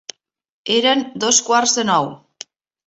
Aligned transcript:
Eren 0.77 1.05
dos 1.27 1.43
quarts 1.51 1.79
de 1.81 1.89
nou. 1.93 2.13